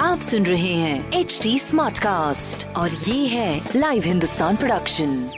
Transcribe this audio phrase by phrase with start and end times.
[0.00, 5.30] आप सुन रहे हैं एच डी स्मार्ट कास्ट और ये है लाइव हिंदुस्तान प्रोडक्शन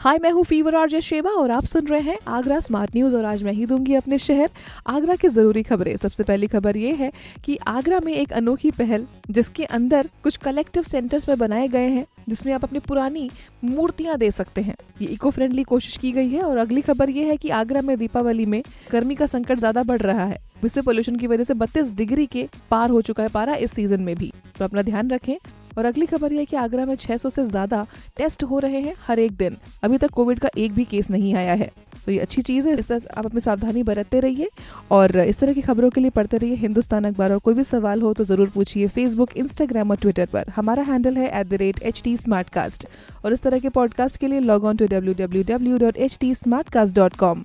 [0.00, 3.24] हाय मैं हूँ फीवर आरजे शेबा और आप सुन रहे हैं आगरा स्मार्ट न्यूज़ और
[3.24, 4.50] आज मैं ही दूँगी अपने शहर
[4.86, 7.12] आगरा की ज़रूरी खबरें। सबसे पहली खबर ये है
[7.44, 12.06] कि आगरा में एक अनोखी पहल जिसके अंदर कुछ कलेक्टिव सेंटर्स में बनाए गए हैं।
[12.28, 13.28] जिसमें आप अपनी पुरानी
[13.64, 17.24] मूर्तियाँ दे सकते हैं। ये इको फ्रेंडली कोशिश की गई है और अगली खबर ये
[17.24, 18.62] है कि आगरा में दीपावली में
[18.92, 22.48] गर्मी का संकट ज़्यादा बढ़ रहा है। विश्व पोल्यूशन की वजह से 32 डिग्री के
[22.70, 25.36] पार हो चुका है पारा इस सीज़न में भी। तो अपना ध्यान रखें
[25.76, 27.86] और अगली खबर यह कि आगरा में 600 से ज़्यादा
[28.16, 31.34] टेस्ट हो रहे हैं हर एक दिन। अभी तक कोविड का एक भी केस नहीं
[31.34, 31.70] आया है।
[32.06, 34.48] तो ये अच्छी चीज़ है, इस तरह आप अपनी सावधानी बरतते रहिए
[34.90, 38.02] और इस तरह की खबरों के लिए पढ़ते रहिए हिंदुस्तान अखबार। और कोई भी सवाल
[38.02, 41.82] हो तो ज़रूर पूछिए फेसबुक इंस्टाग्राम और ट्विटर पर। हमारा हैंडल है at the rate
[41.82, 42.86] H T smart cast
[43.24, 46.18] और इस तरह के पॉडकास्ट के लिए log on to W W W dot H
[46.20, 47.44] T smart cast dot com